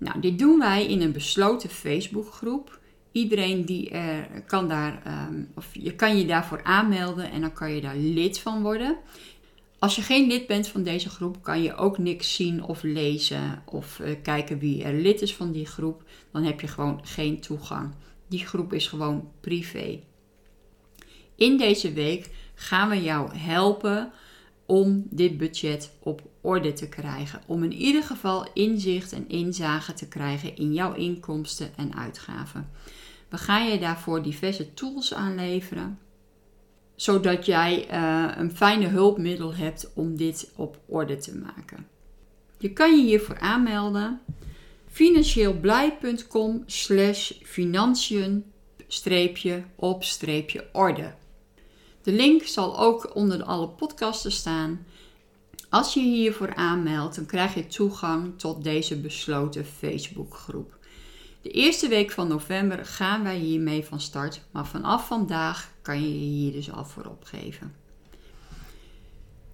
Nou, 0.00 0.20
dit 0.20 0.38
doen 0.38 0.58
wij 0.58 0.86
in 0.86 1.00
een 1.00 1.12
besloten 1.12 1.70
Facebookgroep. 1.70 2.78
Iedereen 3.12 3.64
die 3.64 3.90
er 3.90 4.42
kan 4.42 4.68
daar, 4.68 5.02
um, 5.28 5.48
of 5.54 5.68
je 5.72 5.94
kan 5.94 6.18
je 6.18 6.26
daarvoor 6.26 6.62
aanmelden 6.62 7.30
en 7.30 7.40
dan 7.40 7.52
kan 7.52 7.72
je 7.72 7.80
daar 7.80 7.96
lid 7.96 8.38
van 8.38 8.62
worden. 8.62 8.96
Als 9.78 9.96
je 9.96 10.02
geen 10.02 10.26
lid 10.26 10.46
bent 10.46 10.68
van 10.68 10.82
deze 10.82 11.08
groep, 11.08 11.42
kan 11.42 11.62
je 11.62 11.74
ook 11.74 11.98
niks 11.98 12.34
zien 12.34 12.62
of 12.62 12.82
lezen 12.82 13.62
of 13.66 13.98
uh, 13.98 14.14
kijken 14.22 14.58
wie 14.58 14.82
er 14.82 14.94
lid 14.94 15.22
is 15.22 15.34
van 15.34 15.52
die 15.52 15.66
groep. 15.66 16.02
Dan 16.32 16.42
heb 16.42 16.60
je 16.60 16.68
gewoon 16.68 17.00
geen 17.02 17.40
toegang. 17.40 17.94
Die 18.28 18.46
groep 18.46 18.72
is 18.72 18.86
gewoon 18.86 19.30
privé. 19.40 20.00
In 21.34 21.56
deze 21.58 21.92
week 21.92 22.30
gaan 22.54 22.88
we 22.88 23.02
jou 23.02 23.36
helpen 23.36 24.12
om 24.70 25.06
dit 25.10 25.38
budget 25.38 25.90
op 25.98 26.22
orde 26.40 26.72
te 26.72 26.88
krijgen. 26.88 27.42
Om 27.46 27.64
in 27.64 27.72
ieder 27.72 28.02
geval 28.02 28.46
inzicht 28.54 29.12
en 29.12 29.28
inzage 29.28 29.92
te 29.92 30.08
krijgen 30.08 30.56
in 30.56 30.72
jouw 30.72 30.94
inkomsten 30.94 31.70
en 31.76 31.94
uitgaven. 31.94 32.70
We 33.28 33.38
gaan 33.38 33.70
je 33.70 33.78
daarvoor 33.78 34.22
diverse 34.22 34.74
tools 34.74 35.14
aanleveren 35.14 35.98
zodat 36.94 37.46
jij 37.46 37.86
uh, 37.90 38.30
een 38.36 38.56
fijne 38.56 38.86
hulpmiddel 38.86 39.54
hebt 39.54 39.90
om 39.94 40.16
dit 40.16 40.52
op 40.56 40.78
orde 40.86 41.16
te 41.16 41.36
maken. 41.36 41.86
Je 42.58 42.72
kan 42.72 42.96
je 42.96 43.02
hiervoor 43.02 43.38
aanmelden 43.38 44.20
financieelblij.com 44.90 46.62
slash 46.66 47.32
financiën 47.42 48.44
op 49.76 50.04
orde. 50.72 51.12
De 52.02 52.12
link 52.12 52.42
zal 52.42 52.78
ook 52.78 53.14
onder 53.14 53.42
alle 53.42 53.68
podcasten 53.68 54.32
staan. 54.32 54.86
Als 55.68 55.94
je 55.94 56.00
hiervoor 56.00 56.54
aanmeldt, 56.54 57.16
dan 57.16 57.26
krijg 57.26 57.54
je 57.54 57.66
toegang 57.66 58.38
tot 58.38 58.64
deze 58.64 59.00
besloten 59.00 59.64
Facebookgroep. 59.64 60.78
De 61.42 61.50
eerste 61.50 61.88
week 61.88 62.10
van 62.10 62.28
november 62.28 62.84
gaan 62.84 63.22
wij 63.22 63.36
hiermee 63.36 63.84
van 63.84 64.00
start, 64.00 64.40
maar 64.50 64.66
vanaf 64.66 65.06
vandaag 65.06 65.70
kan 65.82 66.02
je 66.02 66.20
je 66.20 66.26
hier 66.26 66.52
dus 66.52 66.72
al 66.72 66.84
voor 66.84 67.04
opgeven. 67.04 67.74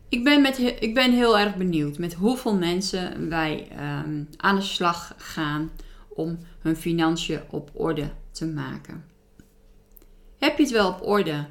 Ik 0.09 0.25
ben, 0.25 0.43
met, 0.43 0.59
ik 0.59 0.95
ben 0.95 1.13
heel 1.13 1.39
erg 1.39 1.57
benieuwd 1.57 1.99
met 1.99 2.15
hoeveel 2.15 2.55
mensen 2.55 3.29
wij 3.29 3.69
ehm, 3.71 4.25
aan 4.37 4.57
de 4.57 4.63
slag 4.63 5.15
gaan 5.17 5.71
om 6.09 6.39
hun 6.59 6.77
financiën 6.77 7.41
op 7.51 7.71
orde 7.73 8.11
te 8.31 8.47
maken. 8.47 9.05
Heb 10.39 10.57
je 10.57 10.63
het 10.63 10.73
wel 10.73 10.89
op 10.89 11.07
orde, 11.07 11.47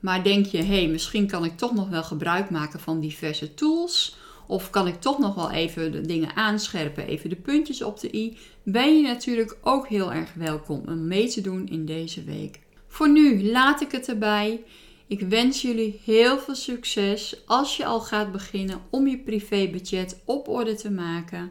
maar 0.00 0.24
denk 0.24 0.46
je, 0.46 0.58
hé, 0.58 0.64
hey, 0.64 0.88
misschien 0.88 1.26
kan 1.26 1.44
ik 1.44 1.56
toch 1.56 1.74
nog 1.74 1.88
wel 1.88 2.02
gebruik 2.02 2.50
maken 2.50 2.80
van 2.80 3.00
diverse 3.00 3.54
tools 3.54 4.16
of 4.50 4.70
kan 4.70 4.86
ik 4.86 5.00
toch 5.00 5.18
nog 5.18 5.34
wel 5.34 5.50
even 5.50 5.92
de 5.92 6.00
dingen 6.00 6.36
aanscherpen, 6.36 7.06
even 7.06 7.30
de 7.30 7.36
puntjes 7.36 7.82
op 7.82 8.00
de 8.00 8.16
i? 8.16 8.36
Ben 8.62 8.96
je 8.96 9.02
natuurlijk 9.02 9.56
ook 9.62 9.88
heel 9.88 10.12
erg 10.12 10.34
welkom 10.34 10.82
om 10.86 11.06
mee 11.06 11.28
te 11.28 11.40
doen 11.40 11.68
in 11.68 11.86
deze 11.86 12.24
week. 12.24 12.60
Voor 12.86 13.10
nu 13.10 13.50
laat 13.50 13.80
ik 13.80 13.92
het 13.92 14.08
erbij. 14.08 14.62
Ik 15.06 15.20
wens 15.20 15.62
jullie 15.62 16.00
heel 16.04 16.38
veel 16.38 16.54
succes 16.54 17.36
als 17.46 17.76
je 17.76 17.84
al 17.84 18.00
gaat 18.00 18.32
beginnen 18.32 18.80
om 18.90 19.06
je 19.06 19.18
privébudget 19.18 20.20
op 20.24 20.48
orde 20.48 20.74
te 20.74 20.90
maken. 20.90 21.50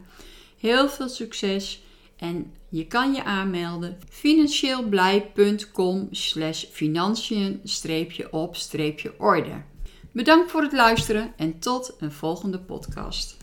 Heel 0.57 0.89
veel 0.89 1.09
succes 1.09 1.81
en 2.17 2.53
je 2.69 2.87
kan 2.87 3.13
je 3.13 3.23
aanmelden 3.23 3.99
financieelblij.com 4.09 6.07
slash 6.11 6.65
financiën-op-orde. 6.71 9.61
Bedankt 10.11 10.51
voor 10.51 10.61
het 10.61 10.73
luisteren 10.73 11.33
en 11.37 11.59
tot 11.59 11.95
een 11.99 12.11
volgende 12.11 12.59
podcast. 12.59 13.37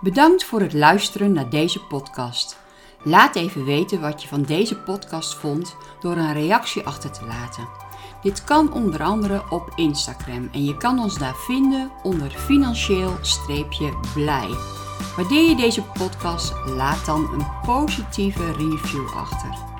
Bedankt 0.00 0.44
voor 0.44 0.60
het 0.60 0.72
luisteren 0.72 1.32
naar 1.32 1.50
deze 1.50 1.80
podcast. 1.80 2.60
Laat 3.04 3.36
even 3.36 3.64
weten 3.64 4.00
wat 4.00 4.22
je 4.22 4.28
van 4.28 4.42
deze 4.42 4.76
podcast 4.76 5.34
vond 5.34 5.76
door 6.00 6.16
een 6.16 6.32
reactie 6.32 6.82
achter 6.82 7.10
te 7.10 7.24
laten. 7.24 7.68
Dit 8.22 8.44
kan 8.44 8.72
onder 8.72 9.02
andere 9.02 9.42
op 9.50 9.72
Instagram 9.76 10.48
en 10.52 10.64
je 10.64 10.76
kan 10.76 10.98
ons 10.98 11.18
daar 11.18 11.36
vinden 11.36 11.90
onder 12.02 12.30
financieel-blij. 12.30 14.80
Waardeer 15.16 15.48
je 15.48 15.56
deze 15.56 15.82
podcast, 15.82 16.52
laat 16.66 17.06
dan 17.06 17.28
een 17.32 17.46
positieve 17.66 18.52
review 18.52 19.06
achter. 19.16 19.70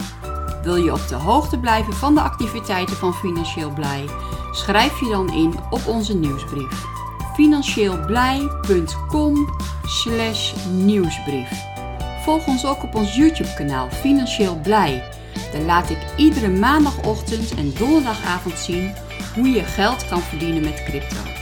Wil 0.63 0.77
je 0.77 0.93
op 0.93 1.09
de 1.09 1.15
hoogte 1.15 1.59
blijven 1.59 1.93
van 1.93 2.15
de 2.15 2.21
activiteiten 2.21 2.97
van 2.97 3.15
Financieel 3.15 3.71
Blij? 3.71 4.05
Schrijf 4.53 5.01
je 5.01 5.09
dan 5.09 5.33
in 5.33 5.55
op 5.71 5.87
onze 5.87 6.17
nieuwsbrief. 6.17 6.85
Financieelblij.com 7.35 9.49
nieuwsbrief. 10.71 11.51
Volg 12.25 12.47
ons 12.47 12.67
ook 12.67 12.83
op 12.83 12.95
ons 12.95 13.17
YouTube 13.17 13.55
kanaal 13.55 13.91
Financieel 13.91 14.61
Blij. 14.61 15.09
Daar 15.53 15.63
laat 15.63 15.91
ik 15.91 15.99
iedere 16.17 16.49
maandagochtend 16.49 17.55
en 17.55 17.73
donderdagavond 17.79 18.59
zien 18.59 18.95
hoe 19.35 19.51
je 19.51 19.63
geld 19.63 20.09
kan 20.09 20.21
verdienen 20.21 20.63
met 20.63 20.83
crypto. 20.85 21.42